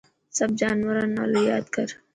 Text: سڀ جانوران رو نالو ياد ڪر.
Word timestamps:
سڀ 0.35 0.49
جانوران 0.59 1.09
رو 1.09 1.13
نالو 1.15 1.41
ياد 1.51 1.65
ڪر. 1.75 1.87